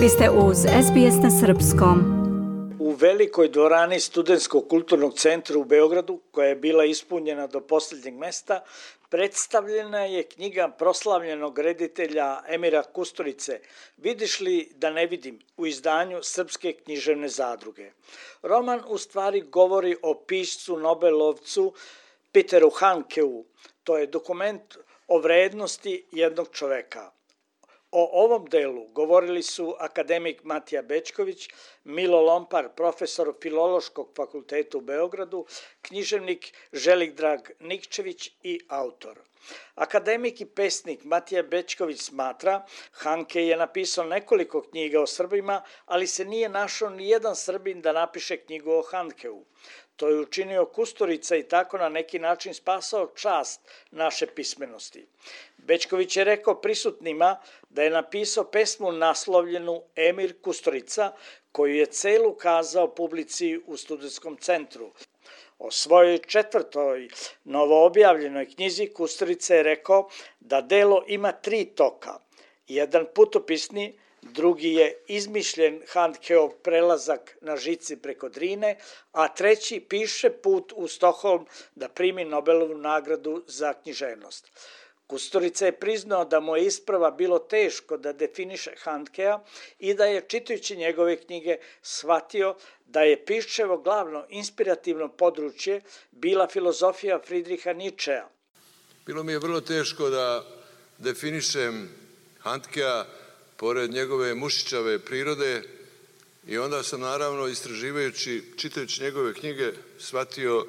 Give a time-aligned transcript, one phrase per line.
[0.00, 1.98] Vi ste uz SBS na Srpskom.
[2.80, 8.64] U velikoj dvorani Studenskog kulturnog centra u Beogradu, koja je bila ispunjena do poslednjeg mesta,
[9.10, 13.60] predstavljena je knjiga proslavljenog reditelja Emira Kusturice
[13.96, 17.90] Vidiš li da ne vidim u izdanju Srpske književne zadruge.
[18.42, 21.72] Roman u stvari govori o piscu Nobelovcu
[22.32, 23.44] Peteru Hankeu.
[23.84, 24.76] To je dokument
[25.08, 27.19] o vrednosti jednog čoveka.
[27.92, 31.48] O ovom delu govorili su akademik Matija Bečković,
[31.84, 35.46] Milo Lompar, profesor Filološkog fakulteta u Beogradu,
[35.82, 39.18] književnik Želik Drag Nikčević i autor.
[39.74, 46.24] Akademik i pesnik Matija Bečković smatra, Hanke je napisao nekoliko knjiga o Srbima, ali se
[46.24, 49.44] nije našao ni jedan Srbin da napiše knjigu o Hankeu.
[49.96, 55.06] To je učinio Kusturica i tako na neki način spasao čast naše pismenosti.
[55.56, 61.12] Bečković je rekao prisutnima da je napisao pesmu naslovljenu Emir Kusturica,
[61.52, 64.90] koju je celu kazao publici u studentskom centru.
[65.58, 67.08] O svojoj četvrtoj
[67.44, 70.08] novoobjavljenoj knjizi Kusturica je rekao
[70.40, 72.18] da delo ima tri toka.
[72.68, 78.76] Jedan putopisni, drugi je izmišljen Handkeov prelazak na žici preko Drine,
[79.12, 84.50] a treći piše put u Stoholm da primi Nobelovu nagradu za književnost.
[85.10, 89.40] Kusturica je priznao da mu je isprava bilo teško da definiše Handkea
[89.78, 92.54] i da je, čitajući njegove knjige, shvatio
[92.86, 95.80] da je Piščevo glavno inspirativno područje
[96.10, 98.28] bila filozofija Fridriha Ničea.
[99.06, 100.44] Bilo mi je vrlo teško da
[100.98, 101.88] definišem
[102.38, 103.04] Handkea
[103.56, 105.62] pored njegove mušićave prirode
[106.46, 110.66] i onda sam naravno istraživajući, čitajući njegove knjige, shvatio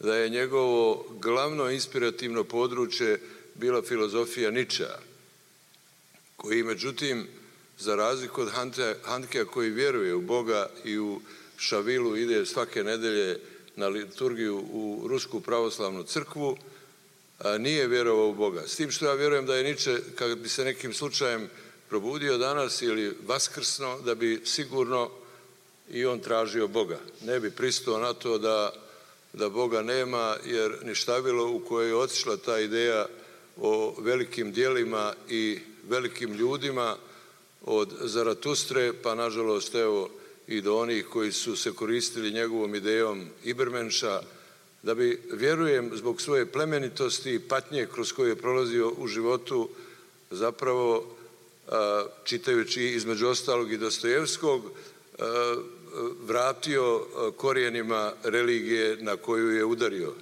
[0.00, 3.20] da je njegovo glavno inspirativno područje
[3.58, 4.98] bila filozofija Ničea,
[6.36, 7.26] koji međutim,
[7.78, 8.52] za razliku od
[9.02, 11.20] Handkea koji vjeruje u Boga i u
[11.56, 13.40] Šavilu ide svake nedelje
[13.76, 16.56] na liturgiju u Rusku pravoslavnu crkvu,
[17.58, 18.62] nije vjerovao u Boga.
[18.66, 21.48] S tim što ja vjerujem da je Niče, kad bi se nekim slučajem
[21.88, 25.10] probudio danas ili vaskrsno, da bi sigurno
[25.90, 26.98] i on tražio Boga.
[27.22, 28.72] Ne bi pristao na to da,
[29.32, 33.06] da Boga nema, jer ništavilo u kojoj je otišla ta ideja
[33.56, 35.58] o velikim dijelima i
[35.88, 36.96] velikim ljudima
[37.62, 40.10] od Zaratustre, pa nažalost evo
[40.46, 44.20] i do onih koji su se koristili njegovom idejom Ibermenša,
[44.82, 49.68] da bi, vjerujem, zbog svoje plemenitosti i patnje kroz koje je prolazio u životu,
[50.30, 51.16] zapravo
[52.24, 54.62] čitajući između ostalog i Dostojevskog,
[56.26, 57.06] vratio
[57.36, 60.14] korijenima religije na koju je udario.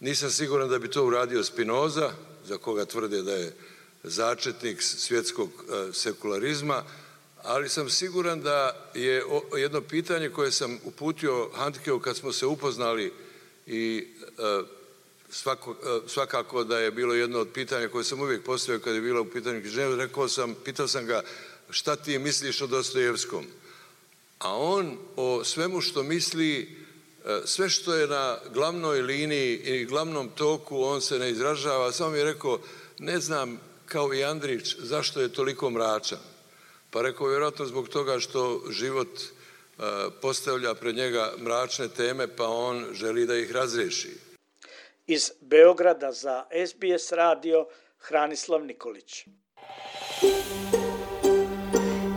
[0.00, 2.12] Nisam siguran da bi to uradio Spinoza,
[2.44, 3.52] za koga tvrde da je
[4.02, 5.50] začetnik svjetskog
[5.92, 6.84] sekularizma,
[7.42, 9.22] ali sam siguran da je
[9.56, 13.12] jedno pitanje koje sam uputio Handkeu kad smo se upoznali
[13.66, 14.06] i
[15.30, 19.00] svako, e, svakako da je bilo jedno od pitanja koje sam uvijek postavio kada je
[19.00, 21.22] bilo u pitanju književnosti, rekao sam, pitao sam ga
[21.70, 23.46] šta ti misliš o Dostojevskom?
[24.38, 26.79] A on o svemu što misli, e,
[27.44, 32.18] sve što je na glavnoj liniji i glavnom toku, on se ne izražava, samo mi
[32.18, 32.58] je rekao,
[32.98, 36.18] ne znam, kao i Andrić, zašto je toliko mračan.
[36.90, 39.82] Pa rekao, vjerojatno zbog toga što život e,
[40.22, 44.10] postavlja pred njega mračne teme, pa on želi da ih razreši.
[45.06, 47.66] Iz Beograda za SBS radio
[47.98, 49.24] Hranislav Nikolić.